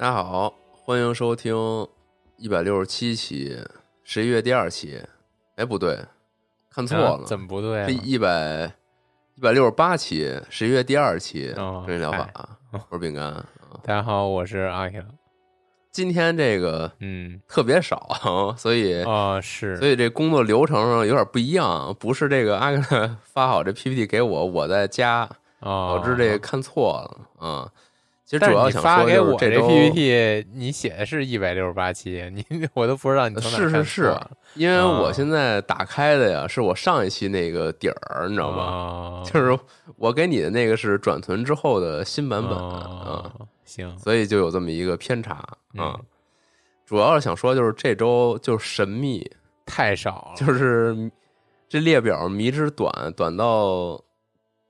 [0.00, 1.54] 大家好，欢迎收听
[2.38, 3.62] 一百六十七期，
[4.02, 4.98] 十一月第二期。
[5.56, 6.02] 哎，不对，
[6.70, 7.92] 看错了，啊怎么不对、啊是？
[7.92, 8.72] 一百
[9.34, 11.52] 一百六十八期，十一月第二期。
[11.54, 13.30] 哦真疗法嗨，我是饼干。
[13.84, 15.04] 大家好，我是阿 K。
[15.92, 18.16] 今天这个嗯，特别少，
[18.56, 25.28] 所以哦，是，所以这工作流程上有点不一样，不是这个阿克发好这 PPT 给我，我在加，
[25.58, 27.70] 哦，导致这个看错了啊。
[28.30, 34.16] 其实主要想说发给我就是这周 PPT，你写的是一百六十八期，你 我都不知道你从哪看是是是，
[34.54, 38.62] 因为啊我现在打开的呀，是我上一期那个底儿，你知道吧？
[38.62, 39.58] 哦就是
[39.96, 46.00] 我给你的那个是转存之后的新版本啊，哦行，所以就有这么一个偏差啊嗯。
[46.86, 49.28] 主要是想说，就是这周就是神秘，
[49.66, 51.10] 太少了，就是
[51.68, 54.00] 这列表迷之短，短到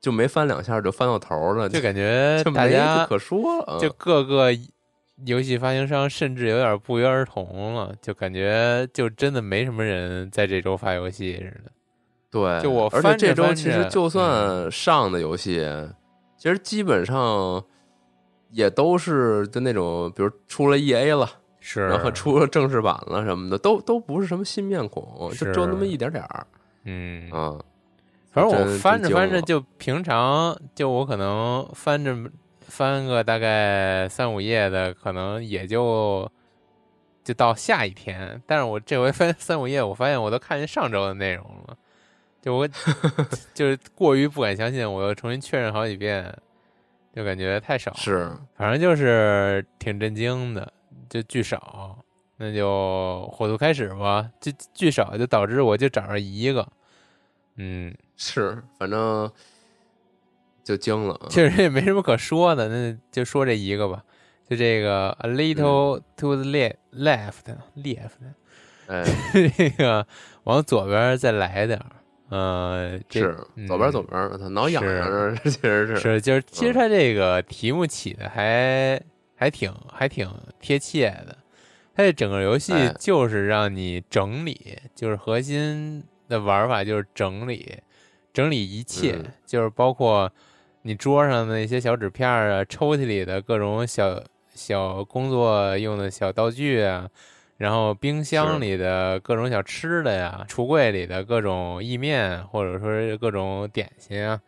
[0.01, 3.77] 就没翻两下就翻到头了，就感觉 大家可说了。
[3.79, 4.51] 就各个
[5.25, 11.71] 游戏发行商甚至有点不约而同了，就感觉就真的没什么人在这周发游戏似的。
[12.31, 15.63] 对，就我而且这周其实就算上的游戏，
[16.37, 17.63] 其实基本上
[18.49, 21.29] 也都是就那种，比如出了 E A 了，
[21.59, 26.47] 是，然后出了正式版了什么的，都都不是什么新面孔，就是只有那么一点点儿
[26.85, 27.59] 嗯，啊。
[28.31, 32.15] 反正我翻着翻着就平常就我可能翻着
[32.61, 36.31] 翻个大概三五页的，可能也就
[37.23, 38.41] 就到下一天。
[38.47, 41.77] 但是我这回翻三五页，我发现我都看见上周的内容了，
[42.41, 42.67] 就我
[43.53, 46.33] 就是过于不敢相信，我又重新确认好几遍，
[47.13, 47.93] 就感觉太少。
[47.95, 50.71] 是，反正就是挺震惊的，
[51.09, 51.97] 就巨少，
[52.37, 54.31] 那就火速开始吧。
[54.39, 56.65] 就巨少，就导致我就找着一个，
[57.57, 57.93] 嗯，
[58.23, 59.31] 是，反正
[60.63, 61.25] 就惊了啊。
[61.29, 64.03] 确实也没什么可说的，那就说这一个吧。
[64.47, 68.09] 就这个 a little to the left left left，
[68.87, 69.03] 哎，
[69.57, 70.05] 这个
[70.43, 71.85] 往左边再来点儿，
[72.29, 79.01] 呃，这是左边嗯左边，他挠痒痒着， 其实是是，就是其实嗯它这个题目起的还
[79.35, 81.35] 还挺还挺贴切的。
[81.95, 87.77] 他这整个游戏哎就是让你整理，就是核心的玩法就是整理，
[88.33, 90.31] 整理一切，嗯就是包括
[90.83, 97.09] 你桌上的那些小纸片啊，抽屉里的各种小小工作用的小道具啊，
[97.57, 104.41] 然后冰箱里的各种小吃的呀，橱柜里的各种意面或者说是各种点心啊，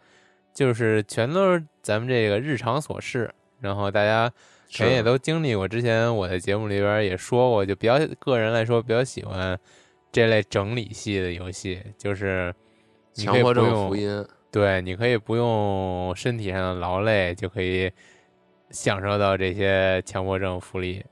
[0.54, 3.34] 就是全都是咱们这个日常琐事。
[3.62, 4.30] 然后大家
[4.76, 9.58] 肯定也都经历过，之前我在节目里边也说过，就比较个人来说比较喜欢
[10.12, 12.63] 这类整理系的游戏，就是你
[13.14, 17.92] 强迫症福音，对，你可以不用身体上的劳累就可以
[18.70, 21.04] 享受到这些强迫症福利。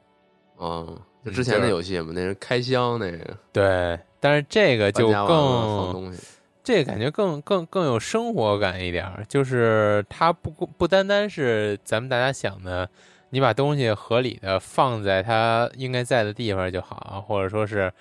[0.59, 0.85] 嗯，
[1.23, 6.23] 就嗯之前的游戏嘛，那是开箱那个，对，但是这个就搬家完了放更东西，
[6.63, 12.87] 这个感觉更更更有生活感一点儿，就是它不不单单是咱们大家想的，
[13.31, 17.91] 你把东西合理的放在它应该在的地方就好，或者说是，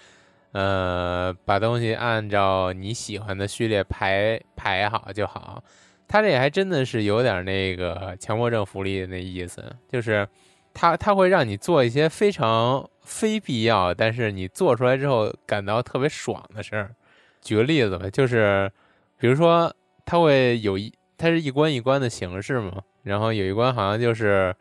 [0.52, 5.62] 呃，把东西按照你喜欢的序列排排好就好。
[6.08, 10.26] 它这还真的是有点那个强迫症福利的那意思，就是
[10.74, 16.94] 它它会让你做一些非常非必要，但是你做出来之后感到特别爽的事儿。
[17.40, 18.70] 举个例子吧，就是
[19.18, 19.72] 比如说，
[20.04, 24.52] 它会有一它是一关一关的形式嘛，然后有一关好像就是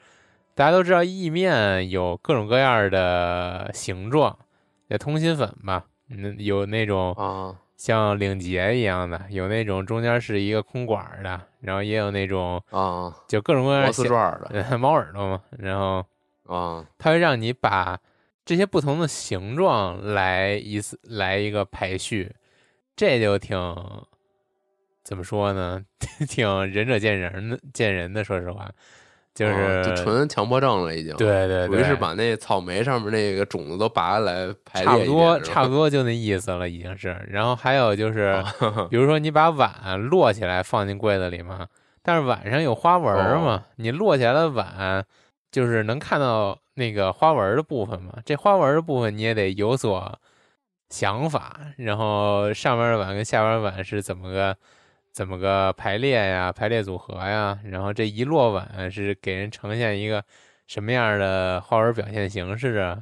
[0.53, 4.38] 大家都知道意面有各种各样的形状，
[4.89, 14.09] 叫通心粉吧，嗯，有那种啊像领结一样的，有那种中间是一个空管儿的，然后也有那种啊，就各种各样摩斯的
[14.77, 16.06] 猫耳朵嘛，然后
[16.47, 17.97] 啊它会让你把
[18.44, 22.36] 这些不同的形状来一次来一个排序，
[22.95, 23.57] 这就挺
[25.03, 25.83] 怎么说呢？
[26.27, 28.24] 挺仁者见仁的，见仁的。
[28.24, 28.69] 说实话，
[29.39, 31.15] 就是、啊就纯强迫症了，已经。
[31.15, 37.15] 对对对，属于是把那草莓上面那个种子都拔下来排差不多差不多就那意思了，已经是。
[37.30, 38.86] 然后还有就 是，多。
[38.89, 39.71] 比如说你把碗
[40.09, 41.65] 摞起来放进柜子里嘛，
[42.03, 45.06] 但是碗上有花纹嘛，哦你摞起来的碗
[45.50, 50.19] 就是能看到那个花纹的部分嘛，这花纹的部分你也得有所
[50.89, 54.57] 想法，然后上面的碗跟下边的碗是怎么个
[55.19, 60.24] 怎么个排列呀，排列组合呀，然后这一落碗是给人呈现一个
[60.66, 63.01] 什么样的花纹表现形式啊？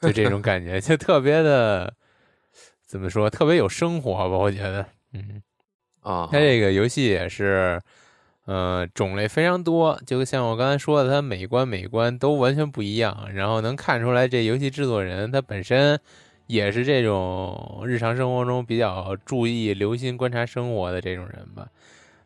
[0.00, 1.92] 就这种感觉，就特别的
[2.86, 4.38] 怎么说，特别有生活吧？
[4.38, 5.42] 我觉得，嗯，
[6.00, 7.78] 啊，它这个游戏也是，
[8.46, 16.00] 呃，种类非常多，就像我刚才说的，它每一关每一关都完全不一样，然后能看出来这游戏制作人他本身
[16.48, 21.68] 也是这种日常生活中比较注意、留心观察生活的这种人吧，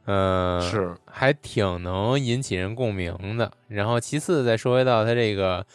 [0.07, 3.51] 嗯、是还挺能引起人共鸣的。
[3.69, 5.67] 然后其次再说回到它这个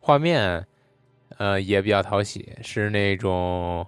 [0.00, 0.66] 画面，
[1.38, 3.86] 呃，也比较讨喜，是那种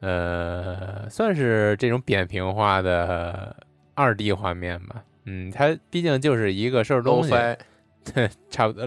[0.00, 3.56] 呃，算是这种扁平化的
[3.94, 5.04] 二 D 画面吧。
[5.26, 7.56] 嗯，它毕竟就是一个收拾东西，low
[8.12, 8.84] 对，差不多。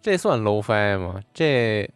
[0.00, 1.20] 这算 low fi 吗？
[1.32, 1.88] 这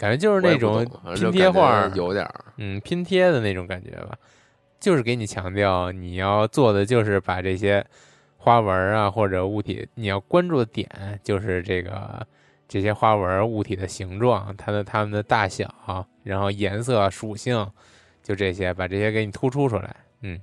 [0.00, 0.82] 感觉就是那种
[1.14, 2.44] 拼贴画，有点儿。
[2.56, 4.16] 嗯，拼贴的那种感觉吧，
[4.80, 7.84] 就是给你强调你要做的就是把这些
[8.38, 10.88] 花纹啊或者物体，你要关注的点
[11.22, 12.26] 就是这个
[12.66, 15.68] 这些花纹物体的形状，它的它们的大小，
[16.22, 17.70] 然后颜色属性，
[18.22, 20.40] 就这些，把这些给你突出出来，嗯，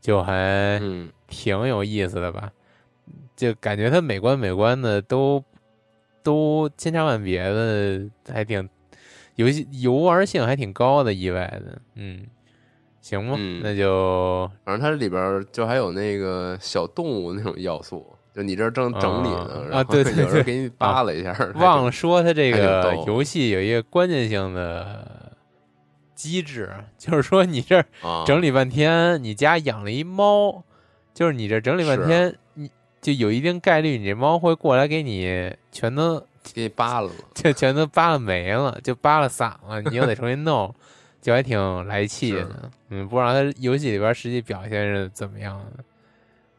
[0.00, 1.10] 就还嗯。
[1.26, 2.52] 挺有意思的吧，
[3.34, 5.42] 就感觉它美观美观的都
[6.22, 8.68] 都千差万别的，还挺
[9.36, 12.26] 游戏游玩性还挺高的，意外的，嗯，
[13.00, 13.60] 行吧，嗯。
[13.62, 25.32] 那就反正它里边就还有那个小动物那种要素，就你这正整理呢，啊然后对对对有人给你扒拉一下，忘了说它这个游戏有一个关键性的
[26.14, 27.82] 机制，就是说你这
[28.26, 30.62] 整理半天，你家养了一猫，
[31.14, 32.70] 就是你这整理半天，你
[33.00, 36.24] 就有一定概率你这猫会过来给你全都
[36.54, 40.74] 给你扒拉了，就全都扒拉没了，就扒拉散了，你又得重新弄，
[41.20, 42.70] 就还挺来气的。
[42.90, 45.84] 嗯，不知道他游戏里边实际表现是怎么样的。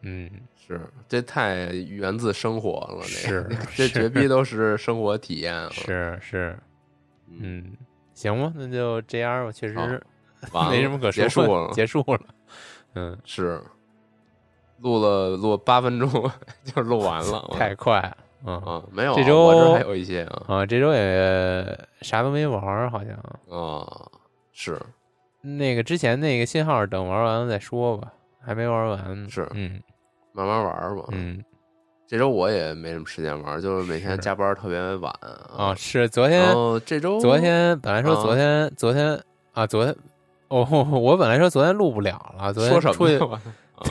[0.02, 6.58] 嗯，是这太源自生活了，那是 这绝逼都是生活体验了，是是，
[7.28, 7.74] 嗯，嗯，
[8.14, 9.76] 行吧，那就这样吧，确实
[10.70, 12.20] 没什么可说的，结束了，结束了。
[12.96, 13.62] 嗯，是
[14.80, 16.10] 录了录八分钟
[16.66, 18.18] 就录完了，太快了。
[18.46, 18.58] 嗯。
[18.60, 23.14] 啊，没有啊，这周我这儿还有一些啊，啊，这周也啥都没玩儿，好像。
[23.50, 23.88] 啊，
[24.52, 24.80] 是。
[25.42, 29.30] 那个之前那个信号，等玩完了再说吧，还没玩完呢。
[29.30, 29.48] 是。
[29.54, 29.82] 嗯。
[30.32, 31.44] 慢慢玩吧，嗯。
[32.06, 35.12] 这周我也没什么时间玩，就是每天加班特别晚
[35.58, 38.22] 啊，是昨天后这周昨天本来说啊。
[38.22, 39.20] 昨天昨天
[39.54, 39.96] 啊昨天
[40.50, 43.40] 哦， 我本来说昨天录不了了，昨天出去么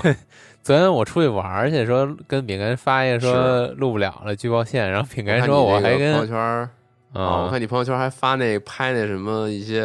[0.05, 0.17] 呢？
[0.62, 6.71] 我昨天我出去玩去，说跟饼干发一个说录不了了，举报线，然后饼干说我还你那个朋友跟圈儿
[7.12, 9.83] 啊，我啊看你朋友圈还发那拍那什么一些，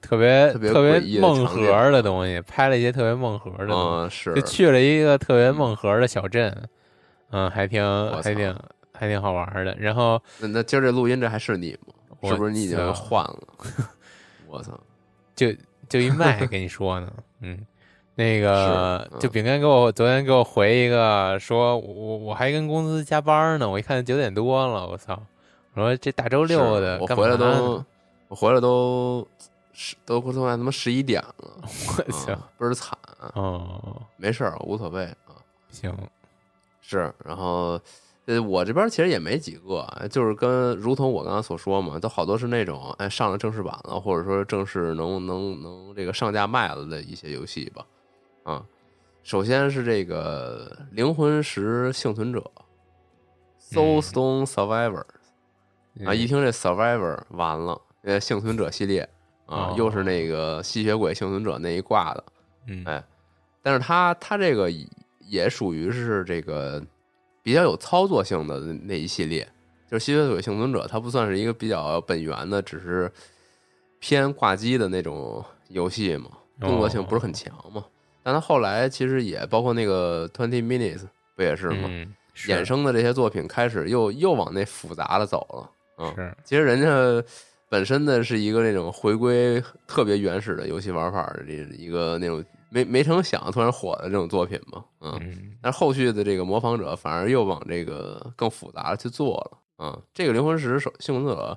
[0.00, 4.06] 特别特别特别梦场景盒的东西，拍了一些特别梦核的东西。
[4.06, 6.52] 嗯，是就去了一个特别梦核的小镇，
[7.30, 7.82] 嗯，还挺
[8.20, 8.54] 还挺
[8.92, 9.76] 还挺好玩的。
[9.78, 12.28] 然后那那今儿这录音这还是你吗？
[12.28, 13.38] 是不是你已经换了？
[14.48, 14.72] 我操！
[15.36, 15.54] 就
[15.88, 17.58] 就一麦跟你说呢，嗯，
[18.18, 25.22] 那个嗯就饼干给我昨天给我回一个说，我我我还跟公司加班呢，我一看九点多了，我操！
[25.74, 27.84] 我说这大周六的我回来都，
[28.28, 29.28] 我回来都
[29.74, 32.98] 十都快他妈十一点了，我操，啊倍儿惨。
[33.34, 35.36] 哦，没事儿，无所谓啊。
[35.70, 35.94] 行，
[36.80, 37.78] 是，然后
[38.24, 47.84] 呃，我这边其实也没几个啊，就是跟如同我刚刚所说嘛，都好多是那种哎上了正式版了，或者说正式能能能这个上架卖了的一些游戏吧。
[48.46, 48.64] 啊，
[49.24, 52.62] 首先是这个《灵魂石幸存者》嗯
[53.60, 55.04] （Soulstone Survivor）
[56.06, 59.02] 啊，一听这 Survivor 完了，呃，幸存者系列
[59.46, 62.24] 啊哦，又是那个吸血鬼幸存者那一挂的，
[62.68, 63.04] 嗯哎
[63.62, 64.70] 但是他他这个
[65.18, 66.80] 也属于是这个
[67.42, 69.46] 比较有操作性的那一系列。
[69.88, 73.08] 就是吸血鬼幸存者，它不算是一个比较本源的，只是
[74.00, 76.28] 偏挂机的那种游戏嘛，
[76.60, 77.84] 动作性不是很强嘛。
[78.26, 81.04] 但他后来其实也包括那个 Twenty Minutes
[81.36, 81.82] 不也是吗？
[81.84, 85.70] 嗯，是衍生的这些作品开始又又往那复杂的走了。
[85.98, 87.24] 嗯，是其实人家
[87.68, 94.84] 本身的是一个那种回归特别原始的游戏玩法的这一个那种没没成想突然火的这种作品嘛。
[95.02, 99.58] 嗯，嗯但是后续的这个模仿者反而又往这个更复杂的去做了。
[99.78, 101.56] 嗯，这个灵魂石手幸存者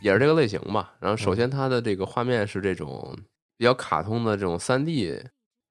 [0.00, 0.94] 也是这个类型吧。
[1.00, 3.12] 然后首先它的这个画面是这种
[3.56, 5.20] 比较卡通的这种三 D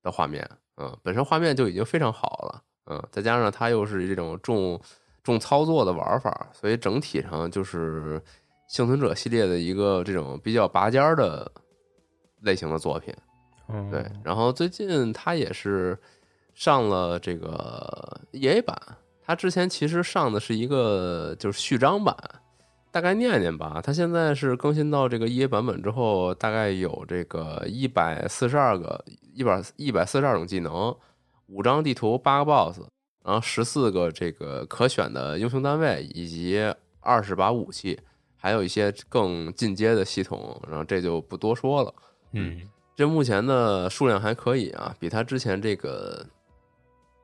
[0.03, 4.79] 的画面，嗯，本身画面就已经非常好了，嗯，再加上它又是这种重
[5.23, 8.21] 重操作的玩法，所以整体上就是
[8.67, 11.49] 幸存者系列的一个这种比较拔尖儿的
[12.41, 13.11] 类型的作品。
[13.69, 15.97] 嗯对，然后最近它也是
[16.53, 18.77] 上了这个 EA 版，
[19.21, 22.15] 它之前其实上的是一个就是序章版，
[22.93, 23.81] 大概念念吧。
[23.83, 30.95] 它现在是更新到这个 EA 版本之后，大概有这个一百四十二个一百一百四十二种技能，
[31.47, 32.81] 五张地图，八个 BOSS，
[33.25, 37.99] 然后十四个这个可选的英雄单位，以及二十把武器，
[38.37, 41.93] 还有一些更进阶的系统，然后这就不多说了。
[42.33, 42.61] 嗯
[42.95, 46.23] 这目前的数量还可以啊，比它之前这个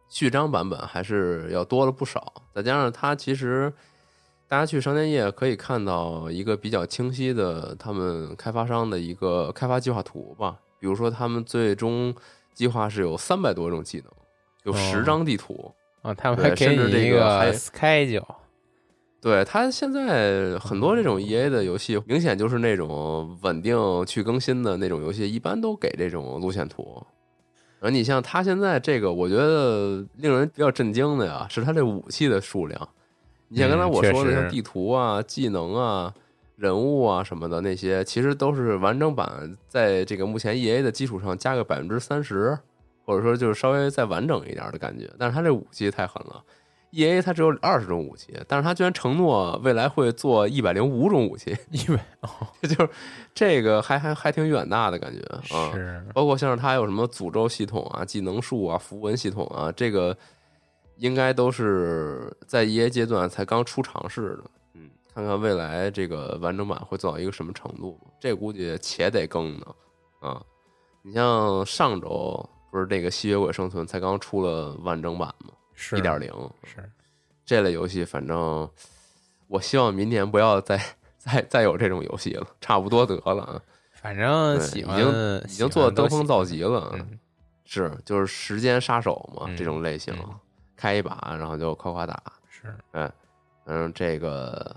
[0.09, 2.33] 序章版本还是要多了不少。
[2.55, 3.71] 再加上它其实，
[4.49, 10.57] 大家去商店页可以看到一个比较清晰的他们开发商的一个开发计划图吧。
[10.79, 12.15] 比如说，他们最终
[12.55, 14.05] 计划是有三百多种技能，
[14.63, 15.71] 有十哦张地图。
[16.01, 18.25] 啊，他们还给甚至这个还 schedule，
[19.21, 23.77] 对它现在很多这种 E A 的游戏，明显就是那种稳定
[24.07, 27.05] 去更新的那种游戏，一般都给这种路线图。
[27.81, 32.89] 而你像它现在这个，我觉得令人比较震惊的呀，是它这武器的数量。
[33.49, 36.13] 你像刚才我说的，像地图啊、技能啊、
[36.55, 42.57] 人物啊什么的那些，其实都是完整版在这个目前 E A 的基础上加个百分之三十，
[43.05, 45.09] 或者说就是稍微再完整一点的感觉。
[45.17, 46.41] 但是它这武器太狠了。
[46.91, 52.03] E A 它只有二十种武器，但是它居然承诺未来会做一百零五种武器，一百
[52.67, 52.89] 就是
[53.31, 55.21] 这个还还还挺远大的感觉
[55.55, 55.71] 啊。
[55.71, 60.17] 是包括像是它有什么诅咒系统啊、技能树啊、符文系统啊，这个
[60.99, 64.43] 应该都是在一 A 阶段才刚出尝试的。
[64.73, 69.65] 嗯，看看未来这个完整版会做到一个什么程度，这估计且得更呢。
[70.19, 70.41] 啊，
[71.01, 75.51] 你像上周不是这个吸血鬼生存才刚出了完整版吗？
[75.73, 76.29] 是一点零，
[76.63, 76.89] 是
[77.45, 78.69] 这类游戏，反正
[79.47, 80.79] 我希望明年不要再
[81.17, 83.61] 再再有这种游戏了，差不多得了啊。
[83.95, 87.19] 反正喜欢已经已经做的登峰造极了，嗯
[87.65, 90.39] 是就是时间杀手嘛，嗯这种类型，嗯
[90.79, 93.11] 开一把然后就夸夸打，是嗯，
[93.65, 94.75] 反正这个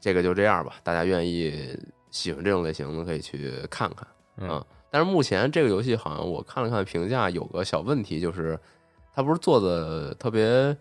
[0.00, 1.78] 这个就这样吧，大家愿意
[2.10, 4.06] 喜欢这种类型的可以去看看。
[4.38, 8.58] 嗯啊但是目前这个游戏好像我看了看评价，有个小问题，就是
[9.14, 10.74] 它不是做的特别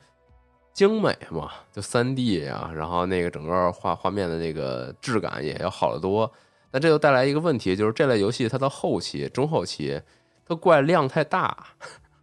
[0.72, 6.32] 精美嘛，就三 D 啊、然后那个整个画画面的那个质感也要好得多。
[6.72, 10.02] 那这就带来一个问题，就是这类游戏它到后期、中后期，
[10.46, 11.68] 它怪量太大，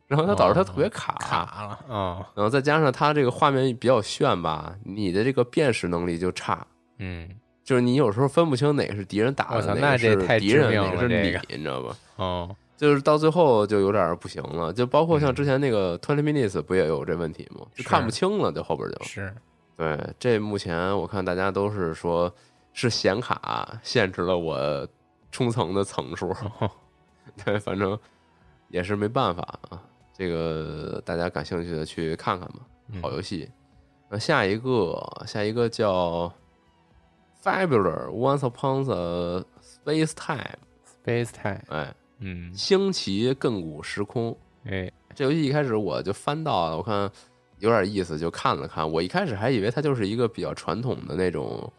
[0.06, 1.14] 然后它导致它特别卡。
[1.20, 6.66] 卡了，嗯然后再加上它这个画面比较炫吧，你的这个辨识能力就差，
[6.98, 7.28] 嗯
[7.62, 11.96] 就是你有时候分不清哪个是敌人打的，哪个那这太是敌人，哪个是你了这个，你知道吧？
[12.16, 17.64] 哦就是到最后就有点不行了，就包括像嗯之前那个 Twenty Minutes 不也有这问题吗？
[17.74, 19.32] 就看不清了，就后边就是
[19.76, 19.98] 对。
[20.18, 22.30] 这目前我看大家都是说
[22.72, 24.86] 是显卡限制了我
[25.30, 26.70] 冲层的层数，哦
[27.44, 27.96] 对，反正
[28.68, 29.80] 也是没办法啊。
[30.16, 32.60] 这个大家感兴趣的去看看吧，
[32.92, 33.50] 嗯好游戏。
[34.08, 36.32] 那下一个，下一个叫
[37.42, 44.36] Fabulous Once Upon a Space Time，，Space Time，哎，嗯，星奇亘古时空。
[44.66, 47.10] 哎，这游戏一开始我就翻到了，我看
[47.58, 48.88] 有点意思，就看了看。
[48.88, 51.70] 我一开始还以为它就是一个比较传统的那种，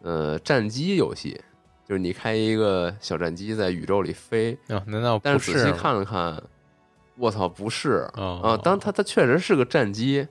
[0.00, 1.38] 呃，战机游戏，
[1.86, 4.56] 就是你开一个小战机在宇宙里飞。
[4.68, 6.42] 哦，难道但是仔细看了看，
[7.16, 8.56] 我操，不是哦啊！
[8.56, 10.26] 当它它确实是个战机，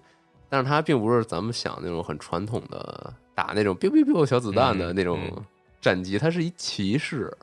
[0.50, 5.44] 但是它并不是咱们想那种很传统的打那种 biu biu biu 小子弹的嗯那种嗯
[5.82, 7.36] 战机，它是一骑士。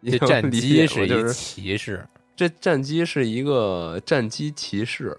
[0.00, 5.16] 你这战机是一骑士，这战机是一个战机骑士，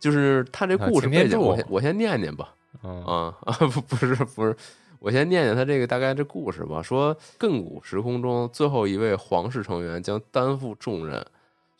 [0.00, 2.52] 就是他这啊故事背景，我先我先念念吧。
[2.82, 4.56] 嗯啊啊，不不是不是，
[4.98, 6.82] 我先念念他这个大概这故事吧。
[6.82, 11.24] 说亘古时空中最后一位皇室成员将担负重任，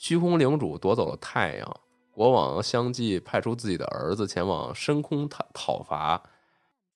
[0.00, 1.80] 虚空领主夺走了太阳，
[2.10, 6.22] 国王相继派出自己的儿子前往深空讨讨伐，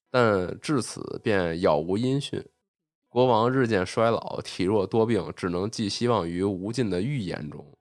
[0.09, 2.43] 但至此便杳无音讯。
[3.07, 7.77] 国王日渐衰老，体弱多病，只能寄希望于无尽的预言中，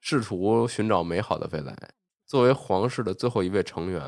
[0.00, 1.76] 试图寻找美好的未来。
[2.24, 4.02] 作为皇室的最后一位成员，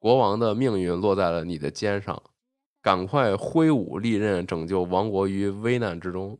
[0.00, 2.20] 国王的命运落在了你的肩上，
[2.82, 6.36] 赶快挥舞利刃，拯救王国于危难之中。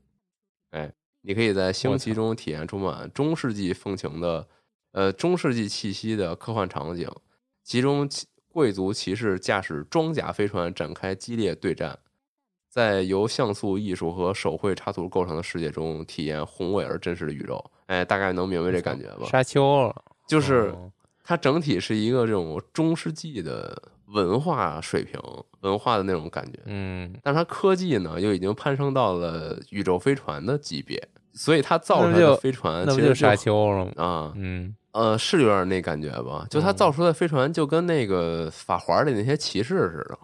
[1.23, 4.47] 哎，你可以在星期中体验充满中世纪风情的，
[4.93, 7.09] 呃，中世纪气息的科幻场景，
[7.63, 11.99] 其中骑贵族骑士驾驶装甲飞船展开激烈对战，
[12.69, 17.65] 在由像素艺术和手绘插图构成的世界中，体验宏伟而真实的宇宙。
[17.87, 19.27] 哎，大概能明白这感觉吧？
[19.27, 19.95] 沙丘，
[20.29, 20.91] 就是哦
[21.25, 23.81] 它整体是一个这种中世纪的
[24.13, 25.19] 文化水平、
[25.61, 31.03] 文化的那种感觉，嗯，但是它科技呢又已经攀升到了宇宙飞船的级别，
[31.33, 33.93] 所以它造出来的飞船其实那就沙丘了？
[33.97, 36.47] 啊，嗯，呃，是有点那感觉吧？
[36.51, 40.19] 就它嗯造出来的飞船就跟那个法环里那些骑士似的。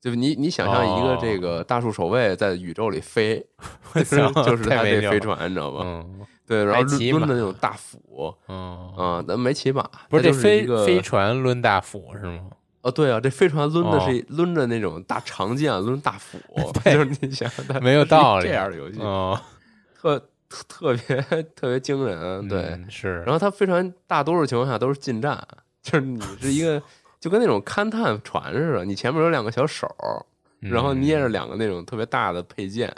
[0.00, 3.46] 就你你想象一个哦这个大树守卫在宇宙里飞，
[3.94, 5.82] 我 就是操就是他这飞船，你知道吧？
[5.84, 12.40] 嗯对，然后抡的那种大斧嗯啊，咱没骑马，不是这飞飞船抡大斧是吗？
[12.82, 16.38] 哦，对啊，这飞船抡的哦是抡着那种大长剑，抡大斧，
[16.84, 19.40] 就是你想想它没有道理这样的游戏，哦，
[20.00, 22.60] 特特特别特别惊人，对。
[22.60, 25.40] 嗯是，然后它飞船大多数情况下都是近战，
[25.80, 26.82] 就是你是一个
[27.20, 29.88] 就跟那种勘探船似的，你前面有两个小手，
[30.58, 32.92] 然后捏着两个那种特别大的配件，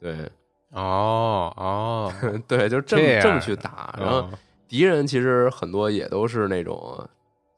[0.00, 0.30] 对嗯
[0.82, 2.12] 哦哦，
[2.48, 7.06] 对，就这么这这么去打，然后嗯敌人其实很多也都是那种，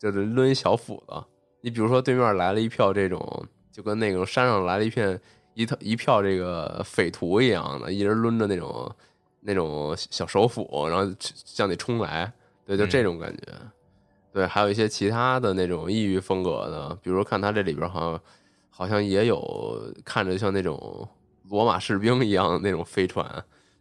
[0.00, 1.14] 就是抡一小斧子。
[1.62, 5.18] 你比如说对面来了一票这种，就跟那种山上来了一片
[5.54, 8.94] 一套一票这个匪徒一样的，一人抡着那种
[9.40, 12.30] 那种小手斧，然后向你冲来，
[12.66, 13.42] 对，就这种感觉。
[14.32, 18.20] 对，还有一些其他的那种异域风格的，比如看他这里边好像
[18.70, 21.06] 好像也有看着像那种
[21.50, 23.24] 罗马士兵一样的那种飞船，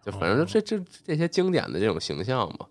[0.05, 0.45] 就反正哦。
[0.45, 2.67] 这这这些经典的这种形象吧，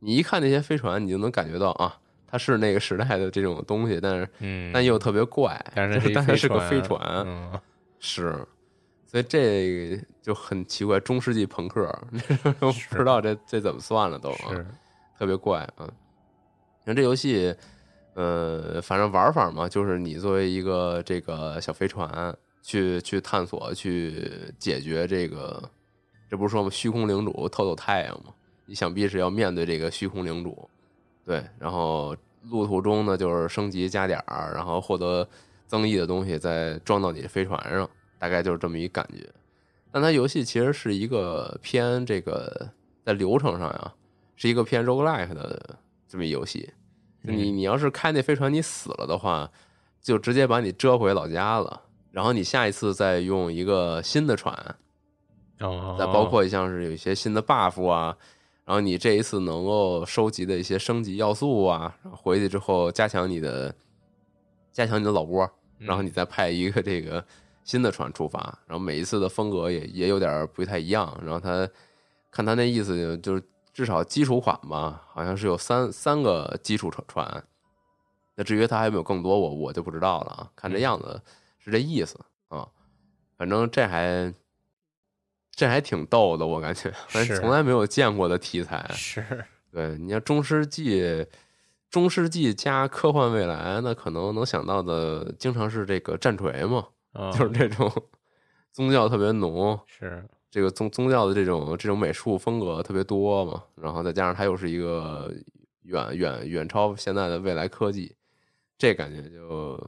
[0.00, 1.96] 你一看那些飞船，你就能感觉到啊，
[2.32, 7.60] 它是那个时代的这种东西，但是嗯，但又特别怪，但是但是是个飞飞船，嗯，
[8.00, 8.34] 是，
[9.06, 11.86] 所以这就很奇怪，中世纪朋克，
[12.58, 14.66] 不知道这这怎么算了都啊，是，
[15.18, 15.84] 特别怪啊。
[15.86, 17.54] 你看这游戏，
[18.14, 25.62] 呃，反正玩法嘛，就是你作为一个这个小飞船，去去探索，去解决这个，
[26.30, 26.70] 这不是说吗？
[26.70, 28.32] 虚空领主透透太阳嘛，
[28.64, 30.66] 你想必是要面对这个虚空领主，
[31.24, 32.16] 对，然后
[32.50, 35.28] 路途中呢，就是升级加点儿，然后获得
[35.66, 39.28] 增益的东西，再装到你的飞船上，大概就是这么一感觉。
[39.90, 42.70] 但它游戏其实是一个偏这个
[43.04, 43.92] 在流程上呀，
[44.36, 46.72] 是一个偏 roguelike 的这么一游戏。
[47.20, 49.48] 你你要是开那飞船，你死了的话，
[50.00, 51.82] 就直接把你折回老家了。
[52.10, 54.52] 然后你下一次再用一个新的船，
[55.60, 58.16] 哦，再包括像是有一些新的 buff 啊，
[58.64, 63.74] 然后你这一次能够收集的一些升级要素啊，然后回去之后加强你的
[64.72, 67.24] 加强你的老窝，然后你再派一个这个
[67.64, 71.18] 新的船出发，然后每一次的风格也也有点不太一样。
[71.24, 71.68] 然后他
[72.30, 77.44] 看他那意思就是至少基础款吧，好像是有三三个基础船船。
[78.34, 80.50] 那至于他还有没有更多，我我就不知道了啊。
[80.54, 81.20] 看这样子
[81.58, 82.66] 是这意思啊，
[83.36, 84.32] 反正这还
[85.54, 88.84] 这还挺逗的，我感觉，反正从来没有见过的题材。
[88.94, 91.26] 是，对，你像中世纪，
[91.90, 97.90] 中世纪加科幻未来，那可能能想到的，经常是这个战锤嘛，嗯就是这种
[98.72, 105.30] 宗教特别浓，是，这个宗宗教的这种这种美术风格特别多嘛，然后再加上它又是一个
[105.82, 108.16] 远远远超现在的未来科技，
[108.78, 109.78] 这感觉就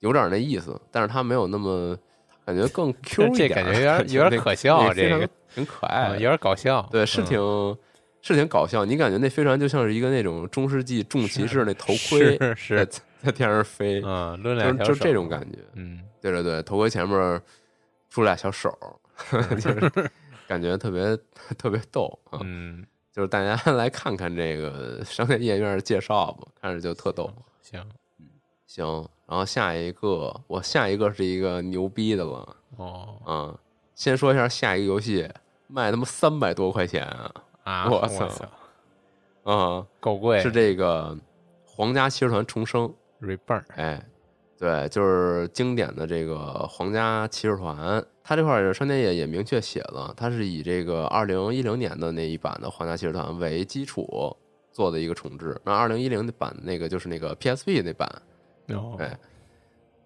[0.00, 1.96] 有点那意思，但是它没有那么
[2.44, 7.78] 感觉更 Q 一这点这，感觉有点 有点可笑这个挺可爱的，嗯有点搞笑，对，是嗯挺、
[8.22, 8.84] 是挺搞笑。
[8.84, 15.58] 你感觉那飞船就像是一个那种中世纪重骑士那头盔是是在在天上飞，嗯，抡两条就这种感觉。
[15.74, 17.40] 嗯，对对对，头盔前面
[18.10, 18.76] 出俩小手，
[19.30, 20.10] 就是
[20.46, 21.16] 感觉特别
[21.56, 22.40] 特别逗啊。
[22.42, 27.32] 嗯，就是大家 来看看这个商业页面介绍吧，看着就特逗。
[27.62, 27.82] 行，
[28.66, 33.58] 行，然后下一个，我下一个是一个牛逼的了哦啊。
[33.94, 35.28] 先说一下下一个游戏，
[35.66, 37.32] 卖他妈三百多块钱啊！
[37.62, 38.28] 啊，我我操
[39.44, 41.16] 嗯，够贵，是这个
[41.64, 44.04] 皇家骑士团重生，reburn，哎，
[44.58, 48.04] 对，就是经典的这个皇家骑士团。
[48.22, 54.34] 它这块儿商店也也明确写了，它是以这个二零一零年的那一版的皇家骑士团为基础
[54.72, 55.60] 做的一个重置。
[55.62, 58.10] 那二零一零版那个就是那个 PSP 那版，
[58.68, 59.16] 哦，哎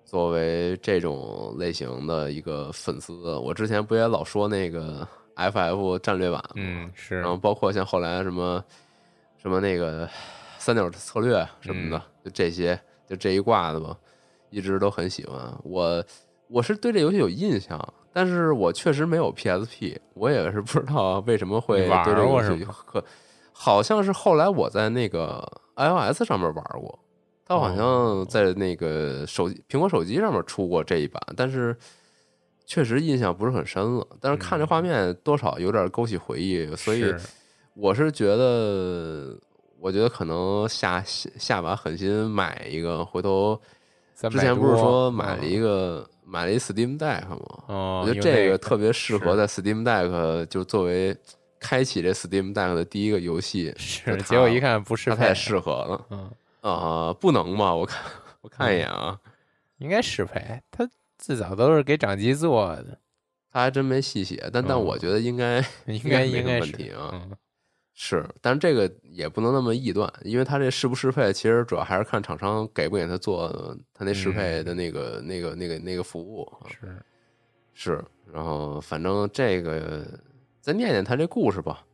[0.04, 6.50] 作为这种类型的一个粉丝，我之前不也老说那个 FF 战略版吗？
[6.54, 8.64] 嗯，是然，后包括像后来什么
[9.36, 10.08] 什么那个
[10.56, 13.94] 三角策略什么的，就这些，就这一挂的吧，
[14.48, 15.38] 一直都很喜欢。
[15.62, 16.02] 我
[16.48, 17.78] 我是对这游戏有印象，
[18.10, 23.04] 但是我确实没有 PSP，我也是不知道为什么会玩对这个游戏可，
[23.52, 26.98] 好像是后来我在那个 iOS 上面玩过。
[27.48, 31.74] 它好像在那个手机、苹果手机上面出过这一版，但是
[32.66, 34.06] 确实印象不是很深了。
[34.20, 37.14] 但是看这画面，多少有点勾起回忆，所以
[37.72, 39.34] 我是觉得，
[39.80, 43.58] 我觉得可能下下下把狠心买一个，回头
[44.14, 47.38] 之前不是说买了嗯一个、买了一 Steam Deck 吗？
[47.68, 51.16] 哦，我觉得这个个特别适合在 Steam Deck 就作为
[51.58, 57.74] 开启这 Steam Deck 的第一个游戏，是，结果一看不适配它太，适合了嗯，啊、不能吧？
[57.74, 58.02] 我看
[58.40, 59.18] 我看一眼啊，
[59.78, 62.98] 应该适配，他最早都是给掌机做的，
[63.50, 67.10] 他还真没细写，但但嗯我觉得应该 应该应该是问题啊。
[67.12, 67.36] 嗯，
[67.94, 76.68] 是，但是这个也不能那么臆断，因为他这适不适配，其实主要还是看厂商给不给他做他那适配的那个、那个、那个、那个服务啊。
[76.68, 77.02] 是，
[77.74, 80.06] 是，然后反正这个
[80.60, 81.84] 再念念他这故事吧。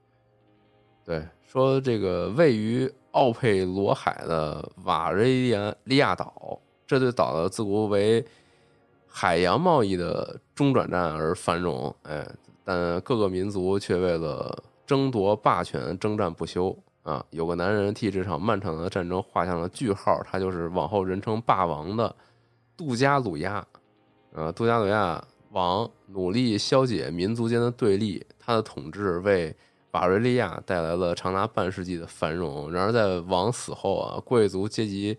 [1.04, 8.24] 对，说这个位于奥佩罗海的瓦瑞利亚利亚岛，这对岛的自古为
[9.06, 12.26] 海洋贸易的中转站而繁荣，哎，
[12.64, 17.24] 但各个民族却为了争夺霸权征战不休啊！
[17.30, 22.14] 有个男人替这场漫长的战争画上了句号，他就是往后人称霸王的
[22.76, 23.64] 杜加鲁亚。
[24.32, 29.54] 呃，杜加鲁亚王努力消解民族间的对立，他的统治为
[29.94, 32.70] 瓦瑞利亚带来了长达半世纪的繁荣。
[32.70, 35.16] 然而，在王死后啊，贵族阶级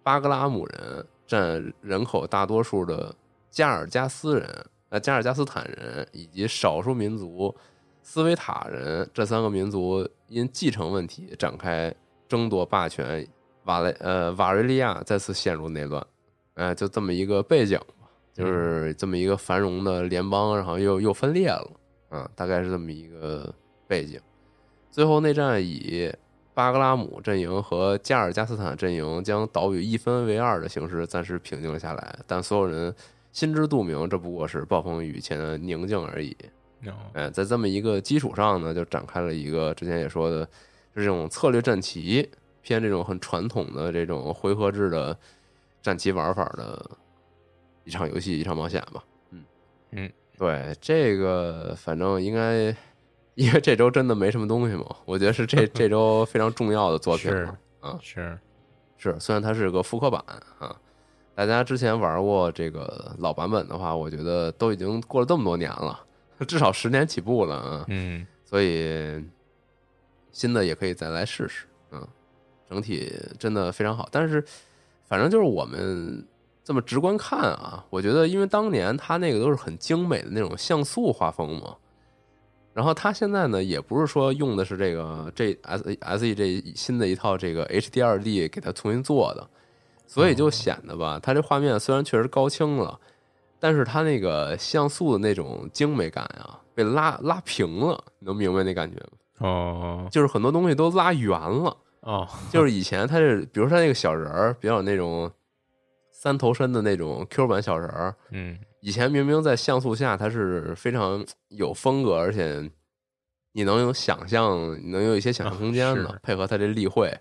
[0.00, 3.12] 巴格拉姆人占人口大多数的
[3.50, 7.52] 加尔加斯人、呃加尔加斯坦人以及少数民族
[8.00, 11.92] 斯维塔人这三个民族因继承问题展开
[12.28, 13.26] 争夺霸权，
[13.64, 16.06] 瓦雷呃瓦瑞利亚再次陷入内乱。
[16.54, 21.70] 哎、就这么一个背景吧，就是这么一个繁荣的联邦，然后又又分裂了，
[22.10, 23.52] 啊，大概是这么一个
[23.92, 24.18] 背景。
[24.90, 26.10] 最后内战以
[26.54, 32.94] 巴格拉姆阵营和加尔加斯坦阵营将岛屿一分为二的形式暂时平静了下来，但所有人
[33.32, 36.34] 心知肚明，这不过是暴风雨前的宁静而已。
[36.80, 40.42] 嗯，哎，在这么一个基础上呢，就展开了一个之前也说的，
[40.94, 42.28] 是这种策略战棋，
[42.62, 45.14] 偏这种很传统的这种回合制的
[45.82, 46.90] 战棋玩法的
[47.84, 49.04] 一场游戏，一场冒险吧。
[49.30, 49.44] 嗯
[49.92, 52.74] 嗯，对，这个反正应该，
[53.34, 57.98] 因为这周真的没什么东西嘛，我觉得是这 这周非常重要的作品是了啊。
[58.02, 58.38] 是，
[58.98, 60.22] 是，虽然它是个复刻版
[60.58, 60.76] 啊，
[61.34, 65.98] 大家之前玩过这个老版本的话，我觉得都已经过了这么多年了，
[66.46, 69.24] 至少十年起步了啊，嗯，所以
[70.30, 72.06] 新的也可以再来试试，嗯，
[72.68, 74.06] 整体真的非常好。
[74.12, 74.44] 但是
[75.08, 76.22] 反正就是我们
[76.62, 81.76] 这么直观看啊，我觉得因为当年它那个都是很精美的那种像素画风嘛。
[82.74, 89.46] 然后它现在呢，也不是说用的是这个这 S S E 这新的一套这个 H D 二 D 给它重新做的，
[90.06, 92.98] 所以就显得吧，它这画面虽然确实高清了，
[93.60, 99.10] 但是它那个像素的那种精美感啊，被拉拉平了，你能明白那感觉吗？
[99.38, 100.08] 哦。
[100.10, 105.30] 就是很多东西都拉圆了，哦， 就是以前它是，比如说它那个小人儿，比较有那种
[106.10, 112.70] 三头身的那种 Q 版小人儿，嗯，以前明明在像素下它是非常有风格，而且
[113.52, 117.16] 你能有想象，你能有一些想象空间的，啊配合它这例会。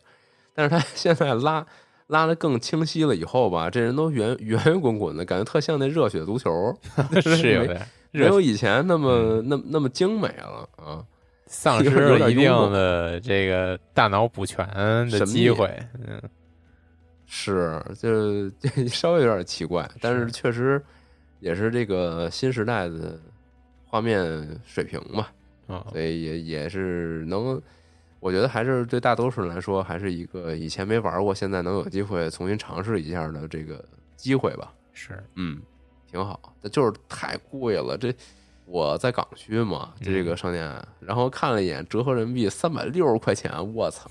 [0.53, 1.65] 但是他 现在拉
[2.07, 6.77] 拉的更清晰了以后吧，这人都圆圆圆滚滚的，感觉特像那热血足球，
[7.11, 11.05] 没是有点没有以前那么、嗯那那么精美了啊。
[11.53, 14.65] 丧失了一定的这个大脑补全
[15.09, 15.67] 的机会，
[16.07, 16.21] 嗯，
[17.25, 20.81] 是，就这 稍微有点奇怪，但是是确实
[21.41, 23.19] 也是这个新时代的
[23.85, 25.27] 画面水平嘛，
[25.67, 27.61] 哦，所以也也是能，
[28.21, 33.83] 我觉得还是对大多数人来说，还是一个以前没玩过，现在能有机会重新尝试一下的这个
[34.15, 34.71] 机会吧。
[34.93, 35.61] 是，嗯，
[36.09, 37.97] 挺好，但就是太贵了。
[37.97, 38.13] 这
[38.65, 44.09] 我在港区嘛，这嗯个商店，然后看了一眼，折合人民币三百六十块钱，我操！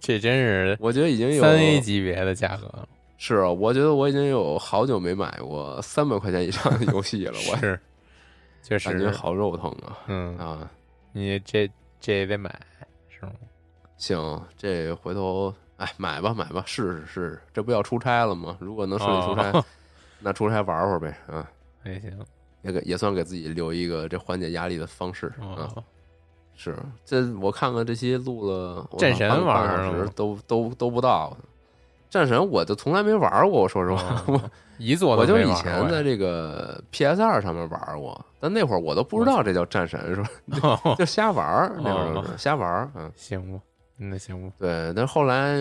[0.00, 2.88] 这真是我觉得已经有三 A 级别的价格了，
[3.24, 7.78] 是啊，我觉得我已经有好久没买过三百块钱以上的游戏了，我是，
[8.64, 9.96] 确实，感觉好肉疼啊！
[10.08, 10.68] 嗯，啊，
[11.12, 12.52] 你这这也得买，
[13.08, 13.32] 是吗？
[13.96, 18.56] 行，这回头哎买吧买吧，试试试试，这不要出差了吗？
[18.58, 19.64] 如果能顺利出差，哦
[20.18, 21.48] 那出差玩会儿呗，啊，
[21.84, 22.18] 也行
[22.62, 25.70] 也给也算给自己留一个这缓解压力的方式啊。
[25.76, 25.84] 哦，
[26.56, 31.36] 是，这我看看这期录了我战神玩儿了都都都不到。
[32.12, 40.16] 战神我就从来没玩过，我说实话，我哦 一座我就以前在这个 PS 二上面玩过，但那会儿我都不知道这叫战神，是
[40.60, 40.78] 吧？
[40.84, 43.58] 哦 就瞎玩儿，那会儿瞎玩儿，嗯，行吧，
[43.96, 44.92] 那行吧，对。
[44.94, 45.60] 但是后来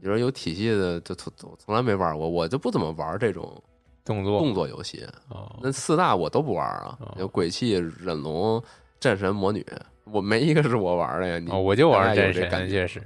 [0.00, 3.62] 你说有体系的，就从从从来没玩过，我就不怎么玩这种
[4.02, 5.06] 动作动作游戏。
[5.28, 8.62] 哦那四大我都不玩啊哦，有鬼泣、忍龙、
[8.98, 9.66] 战神、魔女，
[10.04, 11.38] 我没一个是我玩的呀。
[11.38, 13.02] 你哦，我就玩战神，确实，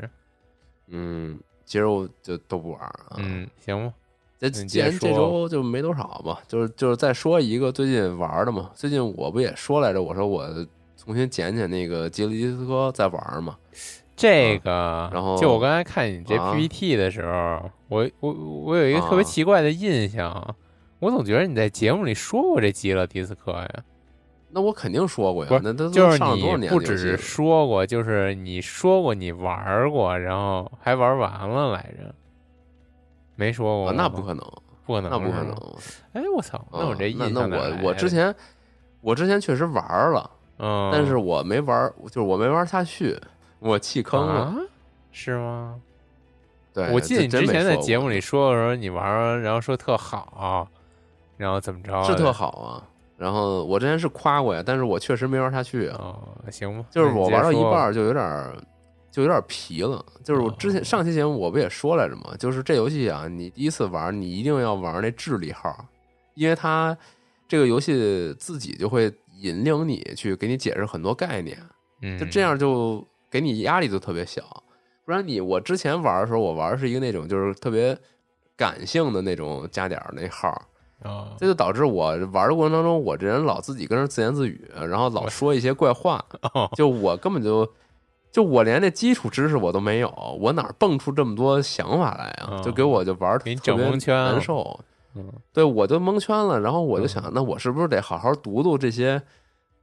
[0.89, 3.17] 嗯，其实我就都不玩啊。
[3.19, 3.93] 嗯，行吧，
[4.39, 8.71] 这这说周就没多少嘛，就是就是再说一个最近玩的嘛。
[8.75, 10.47] 最近我不也说来着，我说我
[10.97, 13.57] 重新捡捡那个吉利迪斯科在玩嘛。
[14.17, 20.55] 这个，然后就我刚才看你这啊 PPT 的时候，我我我有一个特别啊奇怪的印象，
[21.01, 23.69] 我总觉得你在节目里说过这吉乐迪斯科呀，
[24.57, 32.15] 那我肯定说过，呀那都就是你不只是说过，就是你说过你玩过，然后还玩完了来着，
[33.35, 34.47] 没说过啊，那不可能，
[34.87, 35.53] 不可能，那不可能。
[36.13, 38.33] 哎，我操，那我啊这印那象哪那我我之，前
[39.01, 43.19] 我之前确实玩了，嗯，但是我没玩，就是我没玩下去，
[43.59, 44.35] 我弃坑了。
[44.43, 44.57] 啊，
[45.11, 45.81] 是吗？
[46.73, 50.69] 对，我记得你之前在节目里说的时候，你玩，然后说特好，
[51.37, 52.05] 然后怎么着？
[52.05, 52.87] 是特好啊。
[53.25, 55.97] 然后我之前是夸过呀，但是我确实没玩下去啊。
[55.99, 58.55] 哦，行吧，就是我玩到一半儿就有点儿，
[59.11, 60.05] 就有点儿疲了。
[60.23, 62.35] 就是我之前哦上期节目我不也说来着吗？
[62.39, 65.75] 就是这游戏啊，你第一次玩，你一定要玩那智力号，
[66.35, 66.95] 因为它
[67.49, 69.11] 这个游戏自己就会
[69.41, 71.59] 引领你去给你解释很多概念，
[72.03, 74.43] 嗯，就这样就给你压力就特别小。
[75.07, 77.97] 不然你我之前玩的时候，我玩的是一个那种就是特别
[78.55, 80.51] 感性的那种加点儿那号，
[81.05, 87.71] 哦，这就导致我玩的过程当中，我这人老自己跟人自言自语，然后老说一些怪话，哦就我根本就
[88.33, 90.09] 就我连这基础知识我都没有，
[90.41, 92.49] 我哪儿蹦出这么多想法来啊？
[92.53, 94.81] 嗯就给我就玩给你整特别蒙圈难受。
[95.15, 99.17] 嗯对我就蒙圈了，然后我就想嗯，那我是不是得好好读读这些，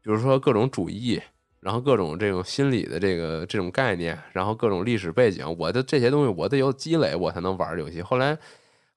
[0.01, 1.21] 比如说各种主义，
[1.61, 8.01] 然后各种这种心理的这个这种概念，然后各种历史背景，我的这些东西我得有积累，我才能玩这游戏。
[8.01, 8.37] 后来，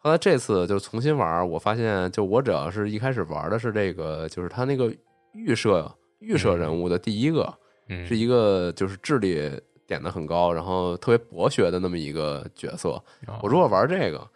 [0.05, 4.95] 后来这次就重新玩，我发现就我只要是一开始玩的是这个，就是他那个
[5.33, 7.53] 预设预设人物的第一个，
[7.89, 9.51] 嗯，是一个就是智力
[9.87, 12.91] 点的很高，然后特别博学的那么一个角色。
[13.27, 14.29] 哦我如果玩这个，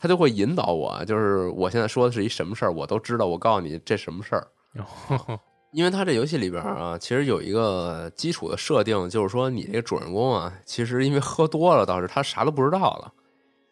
[0.00, 3.26] 他就会引导我，就是我现在说的是一什么事儿，我都知道。
[3.26, 5.38] 我告诉你这什么事儿，哦
[5.70, 13.12] 因为他这游戏里边啊，其实有一个基础的设定，就是说你这个主人公啊，其实因为喝多了，导致他啥都不知道了，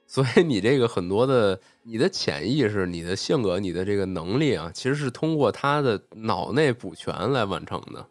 [0.07, 8.07] 所以你这个很多的你的潜意识、你的性格、你的这个能力啊，其实是通过他的脑内补全来完成的。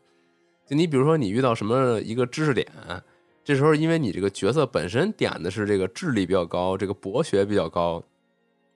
[0.67, 2.67] 就你比如说，你遇到什么一个知识点，
[3.43, 8.03] 这时候因为你这个角色本身点的是这个智力比较高，这个博学比较高，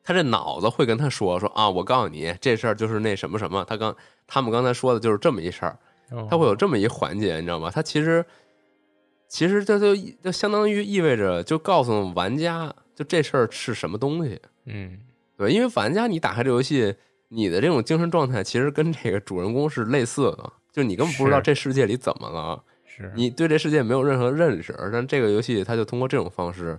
[0.04, 3.96] 他这脑子会跟他说说啊，我告诉你，这事儿就是那什么什么，他刚
[4.28, 5.78] 他们刚才说的就是这么一事儿，
[6.12, 7.72] 哦他会有这么一环节，你知道吗？
[7.74, 8.24] 他其实
[9.28, 15.00] 其实这就就相当于意味着就告诉玩家，就这事儿是什么东西，嗯
[15.38, 16.94] 对，因为玩家你打开这游戏，
[17.30, 22.62] 你的这种精神状态其实跟这个主人公是类似的，就你根本不知道这世界里怎么了。
[22.84, 26.78] 是你对这世界没有任何认识，但这个游戏它就通过这种方式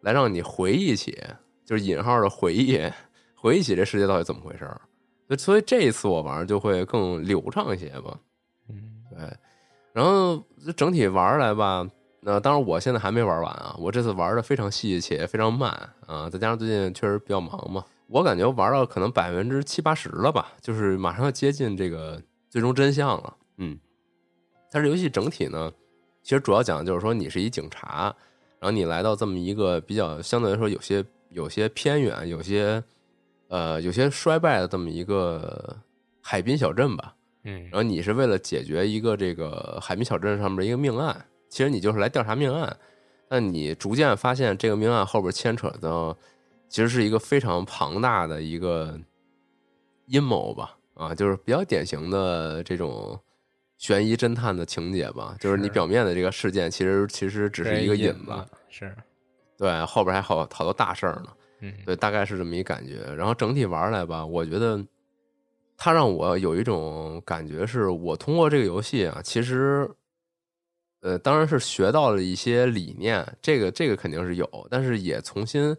[0.00, 1.16] 来让你回忆起，
[1.64, 2.80] 就是引号的回忆，
[3.38, 4.80] 回忆起这世界到底怎么回事儿。
[5.28, 8.18] 所以所以这一次我玩就会更流畅一些吧。
[8.68, 9.32] 嗯对，
[9.92, 10.44] 然后
[10.76, 11.88] 整体玩来吧，
[12.24, 15.70] 那、当然我现在还没玩完啊，我这次玩的非常细且非常慢
[16.06, 23.36] 啊，再加上最近确实比较忙嘛，我感觉玩到可能百分之七八十了吧，就是马上要接近这个最终真相了。
[23.56, 23.76] 嗯，
[24.70, 25.72] 但是游戏整体呢，
[26.22, 28.14] 其实主要讲的就是说你是一警察，
[28.60, 32.80] 然后你来到这么一个比较相对来说有些有些偏远、有些
[33.48, 35.76] 呃有些衰败的这么一个
[36.20, 37.16] 海滨小镇吧。
[37.44, 42.74] 嗯然后你是为了解决一个这个海滨小镇上面的一个命案，其实你就是来调查命案，
[43.28, 46.16] 那你逐渐发现这个命案后边牵扯的
[46.70, 48.98] 其实是一个非常庞大的一个
[50.06, 53.20] 阴谋吧，啊，就是比较典型的这种
[53.76, 58.32] 悬疑侦探的情节吧，就是你表面的这个事件其实其实只是一个引子，
[58.70, 58.96] 是
[59.58, 61.28] 对，后边还好好多大事儿呢。
[61.60, 63.14] 嗯对，大概是这么一感觉。
[63.14, 64.82] 然后整体玩来吧，我觉得
[65.76, 69.86] 它让我有一种感觉，是我通过这个游戏啊，其实
[71.02, 75.76] 呃，当然是学到了一些理念，这个这个肯定是有，但是也重新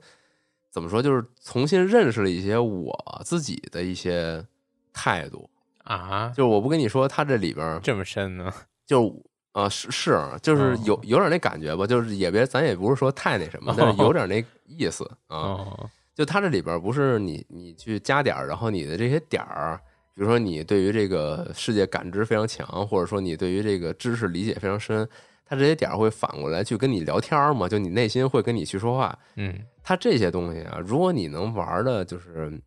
[0.70, 4.46] 怎么说，就是重新认识了一些我自己的一些
[4.94, 5.50] 态度。
[5.84, 8.54] 啊，就是我不跟你说，他这里边这么深呢？
[8.86, 9.14] 就
[9.52, 15.38] 啊、是是，就是有有点那感觉吧，就是也别咱也不是说太那什么，但是有点那意思啊。
[15.38, 19.80] 哦，就他这里边不是你你去加点儿，然后你的这些点儿，
[20.16, 25.08] 比如说你对于这个世界感知非常强，或者说你对于这个知识理解非常深，
[25.46, 29.18] 他这些点儿会反过来去跟你聊天儿嘛，就你内心会跟你去说话。
[29.36, 32.62] 嗯它这些东西啊，如果你能玩的，就是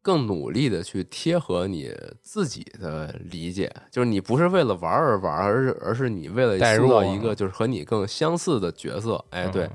[0.00, 9.22] 更努力的去贴合你自己的理解，就是你不是为了玩而玩，而是而是你为了塑造一个就是和你更相似的角色。
[9.30, 9.70] 哎，对嗯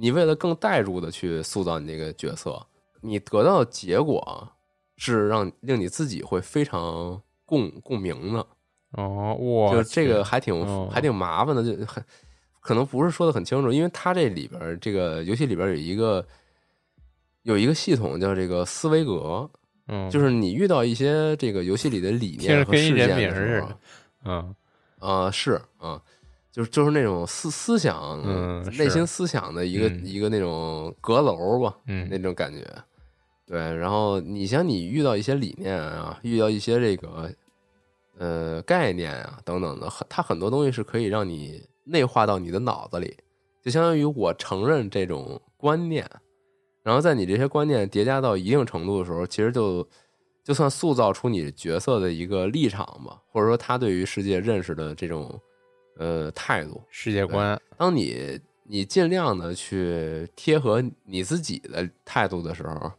[0.00, 2.64] 你为了更代入的去塑造你这个角色，
[3.00, 4.48] 你得到的结果
[4.98, 8.46] 是让令你自己会非常共共鸣的。
[8.92, 12.04] 哦，哇就这个还挺、哦还挺麻烦的，就很
[12.60, 16.26] 可能不是说的很清楚，因为它这里边这个游戏里边有一个
[17.42, 19.48] 有一个系统叫这个思维格，
[19.86, 23.68] 嗯，就是你遇到一些这个游戏里的理念和事件的时候
[24.24, 24.54] 嗯
[24.98, 26.02] 啊、是啊、
[26.50, 32.66] 就是就是那种思思想，嗯内心思想的一个、嗯一个那种阁楼吧，嗯那种感觉。
[33.48, 37.32] 对，然后你像你遇到一些理念啊，遇到一些这个
[38.18, 43.16] 呃概念啊等等的，很它很多东西是可以让你内化到你的脑子里，
[43.62, 46.06] 就相当于我承认这种观念，
[46.82, 49.88] 然后在你这些观念叠加到一定程度的时候，其实就
[50.44, 55.40] 就算塑造出你角色的一个立场吧，或者说他对于世界认识的这种
[55.96, 62.92] 呃态度，世界观，当你你尽量的去贴合你自己的态度的时候，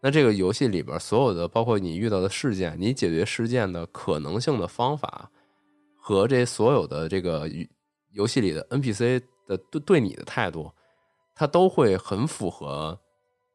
[0.00, 5.30] 那这个游戏里边所有的，包括你遇到的事件，你解决事件的可能性的方法，
[5.96, 7.66] 和这所有的这个游
[8.12, 10.70] 游戏里的 NPC 的对对你的态度，
[11.34, 12.98] 它都会很符合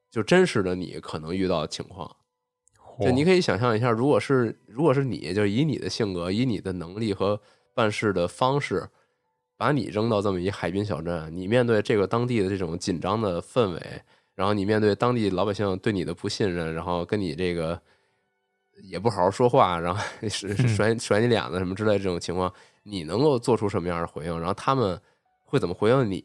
[0.09, 2.13] 就真实的你可能遇到的情况。
[2.99, 7.39] 就你可以想象一下，如果是如果是你，就是以你的性格、以你的能力和
[7.73, 8.87] 办事的方式，
[9.57, 14.01] 把你扔到这么一海滨小镇，你面对这个当地的这种紧张的氛围，
[14.41, 17.79] 然后你面对当地老百姓对你的不信任，然后跟你这个
[18.81, 22.51] 也不好好说话，然后 甩甩你脸子什么之类的这种情况，
[22.81, 24.35] 你能够做出什么样的回应？
[24.39, 24.99] 然后他们
[25.45, 26.23] 会怎么回应你？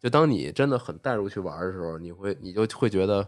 [0.00, 3.24] 就当你真的很带入去玩的时候，你会你就会觉得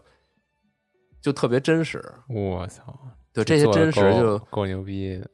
[1.21, 2.03] 就特别真实。
[2.27, 2.99] 我操，
[3.31, 5.29] 对这些真实就够够牛逼的，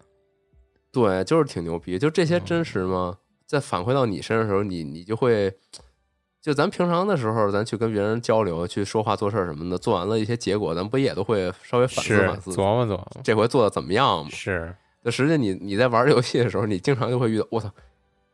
[0.92, 1.98] 对，就是挺牛逼。
[1.98, 5.52] 就这些嗯真实嘛，在反馈到你身上的时候，你你就会，
[6.44, 14.30] 就咱平常的时候，咱去跟别人交流、去说话、做事儿什么的，做完了一些结果，咱不也都会稍微反思反思，琢磨琢磨，这回做的怎么样嘛？
[14.30, 17.72] 是就实际你你在玩游戏的时候，你经常就会遇到，我操，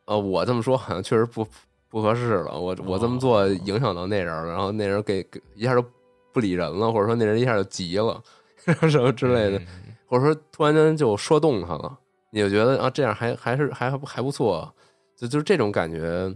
[0.05, 1.47] 呃，我这么说好像确实不
[1.87, 5.85] 不合适了，我我这么做影响到那人了，然后那人给给一下就
[6.33, 8.19] 不理人了，或者说那人一下就急了，
[8.89, 9.59] 什么之类的。
[9.59, 9.67] 嗯
[10.09, 11.95] 或者说突然间就说动他了，
[12.31, 14.67] 你就觉得啊，这样还还是还还不错，
[15.15, 16.35] 就就是这种感觉，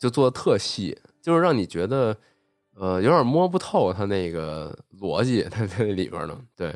[0.00, 2.16] 就做的特细，就是让你觉得
[2.74, 6.36] 呃有点摸不透他那个逻辑在在那里边呢。
[6.56, 6.74] 对，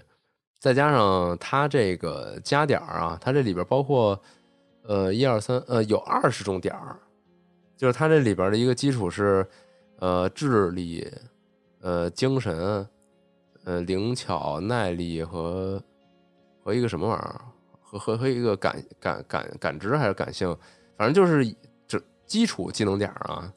[0.60, 4.20] 再加上它这个加点儿啊，它这里边包括
[4.82, 6.98] 呃一二三呃有二十种点儿，
[7.76, 9.46] 就是它这里边的一个基础是
[10.00, 11.10] 呃智力、
[11.80, 12.87] 呃精神、
[13.64, 15.82] 呃灵巧、耐力和
[16.62, 17.40] 和一个什么玩意儿，
[17.80, 20.54] 和和和一个感感感感知还是感性，
[20.98, 21.44] 反正就是
[22.34, 23.48] 基础技能点啊，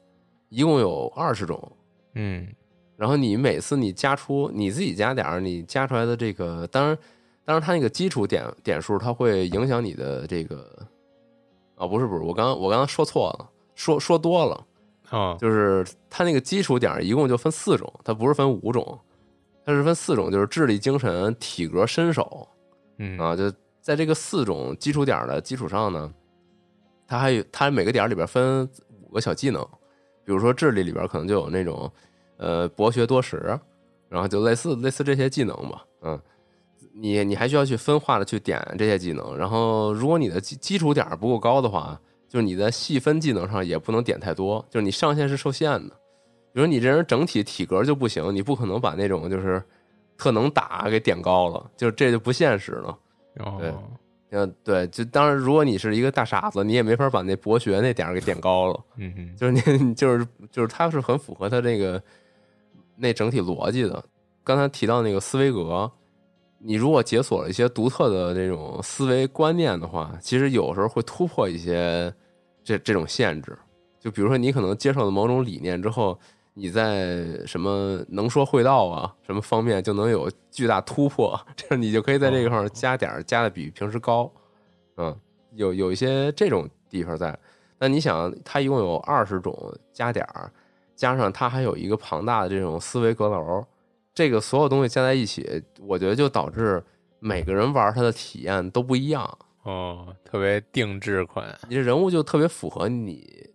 [0.49, 1.71] 一共有二十种。
[2.13, 2.47] 嗯。
[2.95, 6.95] 然后你每次你加出你自己加点儿，你加出来的这个，当然，
[7.43, 10.71] 当然它那个基础点点数，它会影响你的这个
[11.75, 14.67] 啊，不是不是，我刚我刚刚说错了，说说多了，
[15.09, 18.99] 哦，就是它那个基础点一共就分四种，它不是分五种，
[19.65, 22.47] 它是分四种，就是智力、精神、体格、身手。
[22.99, 23.17] 嗯。
[23.17, 23.51] 啊，就
[23.81, 26.13] 在这个四种基础点的基础上呢，
[27.07, 28.69] 它还有它每个点儿里边分
[29.01, 29.63] 五个小技能，
[30.25, 31.91] 比如说智力里边可能就有那种
[32.37, 33.57] 呃博学多识，
[34.09, 36.19] 然后就类似类似这些技能吧，嗯，
[36.93, 45.95] 你你还需要去分化的去点这些技能，然后如果你的基基础点儿不够高的话，就是你在细分技能上也不能点太多，就是你上限是受限的。
[46.53, 49.63] 比如你这人整体体格就不行，你不可能把那种就是
[50.17, 52.97] 特能打给点高了，就这就不现实了。
[53.59, 53.83] 对哦，
[54.29, 58.79] 嗯，对，就当然，如果你是一个大傻子，你也没法把那博学那点儿给点高了。
[58.97, 62.01] 嗯哼，就是你就是就是它是很符合它这个
[62.97, 64.03] 那整体逻辑的。
[64.43, 65.89] 刚才提到那个思维格，
[66.59, 72.13] 你如果解锁了一些独特的这种思维观念的话，其实有时候会突破一些
[72.63, 73.57] 这这种限制。
[73.99, 76.17] 就比如说，你可能接受了某种理念之后，
[76.59, 84.31] 你在什么能说会道啊什么方面就能有巨大突破， 这样你就可以在这个上加点儿加的比平时高。
[84.97, 85.15] 嗯，
[85.53, 87.37] 有有一些这种地方在。
[87.77, 89.55] 那你想，它一共有二十种
[89.93, 90.51] 加点儿，
[90.95, 93.63] 加上它还有一个庞大的这种思维阁楼，
[94.15, 96.83] 这个所有东西加在一起，我觉得就导致
[97.19, 99.37] 每个人玩它的体验都不一样。
[99.61, 103.47] 哦，特别定制款，你这人物就特别符合你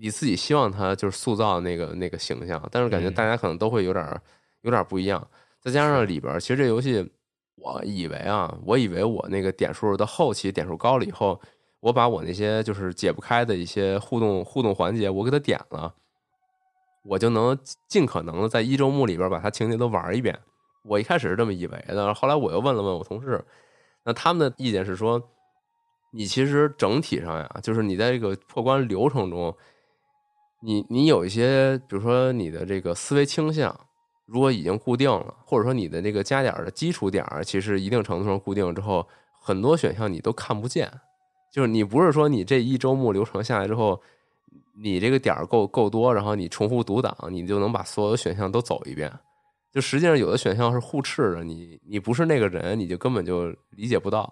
[0.00, 4.20] 你自己希望他就是塑造那个那个形象，但是感觉嗯大家可能都会有点儿
[4.62, 5.26] 有点不一样。
[5.60, 7.10] 再加上里边，其实这游戏，
[7.56, 11.40] 我以为啊，我以为我那个点数的后期点数高了以后，
[11.80, 15.92] 我把我那些就是解不开的一些互动互动环节，我给他点了，
[17.02, 20.38] 我就能尽可能的在一周目里边把它情节都玩一遍。
[20.84, 23.44] 我一开始是这么以为的，后来我又问了问我同事，
[24.04, 25.20] 那他们的意见是说，
[26.12, 29.54] 你其实整体上呀，就是你在这个破关流程中，
[30.60, 33.78] 你你有一些，比如说你的这个思维倾向，
[34.26, 39.06] 如果已经固定了，或者说你的这个加点的基础点儿，其实一定程度上固定之后，
[39.40, 40.90] 很多选项你都看不见。
[41.52, 44.00] 就是你不是说你这一周目流程下来之后，
[44.82, 49.10] 你这个点儿够够多，然后你重复读档，你就能把所有选项都走一遍。
[49.72, 54.30] 就实际上有的选项是互斥的，你你不是那个人，你就根本就理解不到，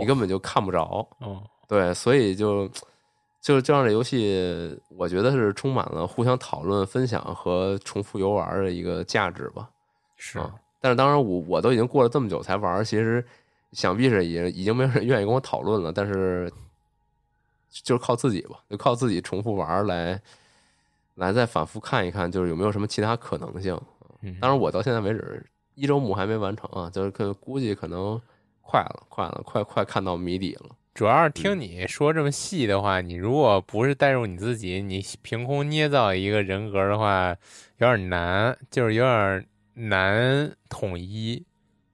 [0.00, 1.06] 你根本就看不着。
[1.20, 2.70] 哦，对，所以就
[3.46, 9.70] 就是就让这游戏，我觉得是充满了互相讨论、分享和重复游玩的一个价值吧。
[10.16, 13.24] 是啊，但是当然我我都已经过了这么久才玩，其实
[13.70, 15.92] 想必是也已经没有人愿意跟我讨论了。
[15.92, 16.52] 但是
[17.70, 20.20] 就是靠自己吧，就靠自己重复玩来
[21.14, 23.80] 来再反复看一看，就是有没有什么其他可能性。
[24.22, 28.20] 嗯当然，我到现在为止一周目还没完成啊，就是可估计可能
[28.60, 30.70] 快了，快了，快快看到谜底了。
[30.96, 37.36] 主要是嗯听你说这么细的话，你如果不是带入你自己，你凭空捏造一个人格的话，
[37.76, 41.44] 有点难，就是有点难统一。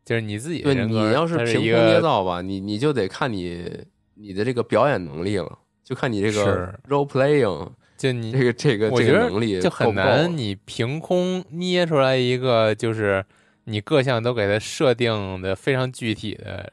[0.05, 3.69] 就是你自己的对人格，你要是凭空捏造吧，你你就得看你
[4.15, 13.25] 你的这个表演能力了，就看你这个是 role playing 就你这个这个我觉得这个能力就很难，你凭空捏出来一个就是
[13.65, 16.73] 你各项都给它设定的非常具体的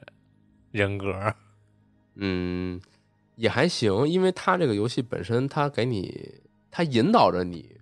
[0.72, 1.34] 人格。
[2.22, 2.80] 嗯，
[3.36, 6.36] 也还行，因为它这个游戏本身，它给你，
[6.70, 7.78] 它引导着你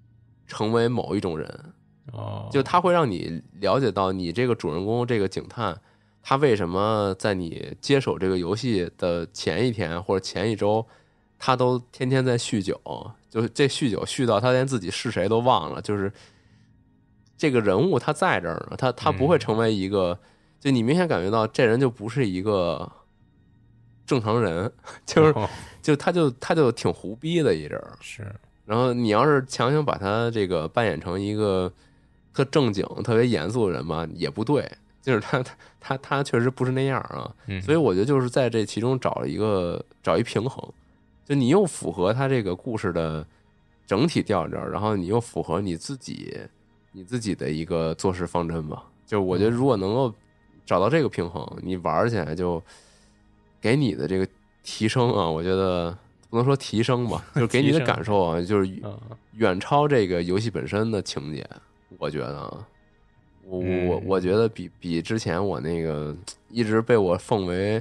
[0.45, 1.73] 成为某一种人，
[2.13, 5.79] 哦，就它会让你了解到你这个主人公这个警探，
[6.21, 10.85] 他为什么在你接手这个游戏的前一天或者前一周，
[11.39, 12.79] 他都天天在酗酒，
[13.29, 16.11] 就是这酗酒酗到他连自己是谁都忘了，就是
[17.37, 19.39] 这个人物他在这儿呢，他他不会嗯。
[19.39, 20.19] 成为一个，
[20.59, 22.91] 就你明显感觉到这人就不是一个
[24.07, 24.71] 正常人，
[25.05, 25.47] 就是哦。
[25.83, 28.25] 就他就他就挺胡逼的一人儿，是。
[28.65, 31.71] 然后你要是强行把他这个扮演成一个
[32.33, 34.69] 特正经、特别严肃的人吧，也不对。
[35.01, 40.61] 就是他 他他他确实不是那样啊，嗯，所以我觉得就是在这其中找一个找一平衡，
[41.23, 43.25] 就你又符合他这个故事的
[43.85, 46.37] 整体调调，然后你又符合你自己
[46.91, 48.83] 你自己的一个做事方针吧。
[49.05, 50.13] 就我觉得如果能够
[50.65, 52.61] 找到这个平衡，你玩起来就
[53.61, 54.27] 给你的这个
[54.63, 55.95] 提升啊，我觉得
[56.29, 58.99] 不能说提升吧， 就是给你的感受啊，就是嗯。
[59.33, 61.47] 远超这个游戏本身的情节，
[61.99, 62.67] 我觉得啊，
[63.43, 64.03] 我我嗯。
[64.05, 66.15] 我觉得比比之前我那个
[66.49, 67.79] 一直被我奉为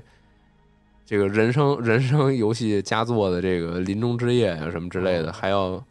[1.07, 5.33] 这个人生 人生游戏佳作的这个《林中之夜》啊什么之类的，哦。
[5.33, 5.83] 还要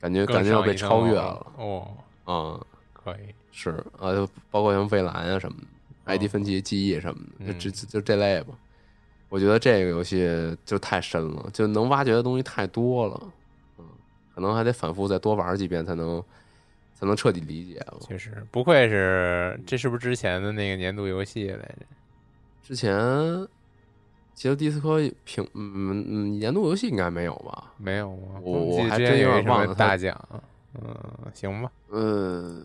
[0.00, 1.46] 感觉感觉要被超越了。
[1.56, 1.88] 哦，
[2.26, 2.60] 嗯、
[2.92, 5.66] 可以，是啊，就包括像蔚蓝啊什么的，
[6.04, 8.54] 艾迪哦芬奇记忆什么的，就这就这类吧。
[9.28, 13.32] 我觉得这个游戏就太深了，就能挖掘的东西太多了，
[13.78, 13.84] 嗯，
[14.34, 16.22] 可能还得反复再多玩几遍才能
[16.94, 17.98] 才能彻底理解了。
[18.00, 21.86] 确实不愧是，这是不是之前的那个年度游戏来着？
[22.62, 22.96] 之前
[24.34, 27.72] 其实迪斯科评嗯嗯年度游戏应该没有吧？
[27.76, 28.40] 没有啊？
[28.40, 30.16] 我我还真有点忘了大奖。
[30.74, 30.94] 嗯，
[31.34, 32.64] 行吧，嗯，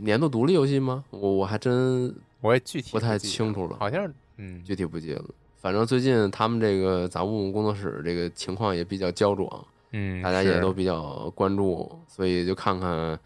[0.00, 1.04] 年度独立游戏吗？
[1.10, 5.24] 我我还真我也具体不太清楚了好像嗯，具体不记得了。
[5.64, 13.18] 反正最近他们这个杂物工作室这个情况也比较焦灼，嗯，大家也都比较关注，所以就看看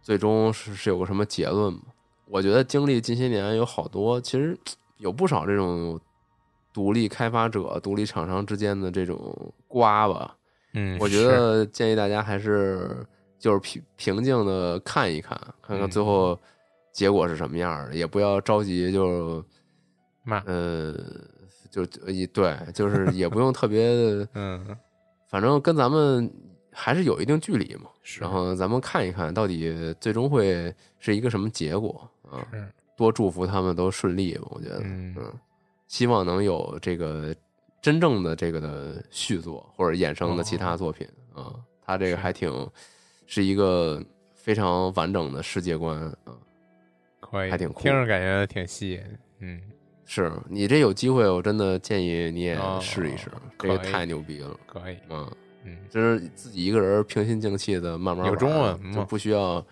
[0.00, 1.82] 最终是是有个什么结论吧。
[2.24, 4.58] 我觉得经历近些年有好多，其实
[4.96, 6.00] 有不少这种
[6.72, 10.34] 独立开发者、独立厂商之间的这种瓜吧。
[10.72, 12.96] 嗯，我觉得建议大家还是
[13.38, 16.40] 就是平平静的看一看，看看最嗯后
[16.92, 19.44] 结果是什么样的，也不要着急就
[20.22, 20.94] 骂，呃
[21.74, 24.28] 就就一对，就是也不用特别的。
[24.34, 24.76] 嗯，
[25.26, 26.32] 反正跟咱们
[26.70, 27.90] 还是有一定距离嘛。
[28.04, 32.46] 是然后咱们看一看到底最终会是一个什么结果啊？
[32.52, 32.64] 是
[32.96, 35.32] 多祝福他们都顺利吧，我觉得，嗯嗯，
[35.88, 37.34] 希望能有这个
[37.82, 41.52] 真正的这个的续作或者衍生的其他作品啊。
[41.84, 42.70] 他这个还挺
[43.26, 44.00] 是一个
[44.32, 46.38] 非常完整的世界观啊。
[47.18, 49.02] 可以，还挺酷听着感觉挺吸引。
[49.40, 49.60] 嗯，
[50.06, 54.96] 是你这有机会，我真的建议你也哦试一试，可以这个太牛逼了，可以。
[55.10, 55.26] 嗯。
[55.66, 59.64] 嗯，就是自己一个人平心静气的慢慢玩有中文吗就不需要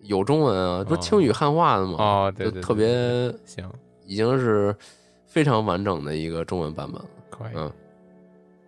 [0.00, 1.94] 有中文啊，不哦是轻语汉化的嘛？
[1.98, 3.66] 哦，对对，就特别行，
[4.04, 4.76] 已经是
[5.24, 7.08] 非常完整的一个中文版本了。
[7.30, 7.48] 可以。
[7.54, 7.72] 嗯，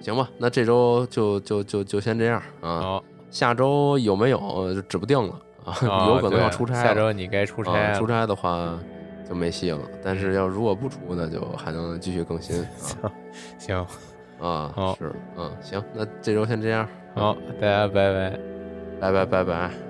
[0.01, 2.81] 行吧，那这周就就就就先这样啊。
[2.81, 6.73] 好，下周有没有就指不定了啊，哦 有可能要出差。
[6.83, 8.81] 下周你该出差啊，出差的话
[9.29, 9.79] 就没戏了。
[10.03, 12.61] 但是要如果不出，那就还能继续更新
[13.03, 13.13] 啊
[13.59, 13.79] 行，
[14.41, 18.39] 啊好是嗯行，那这周先这样，好，大家拜拜。
[19.01, 19.69] 拜拜拜拜。
[19.69, 19.88] 拜。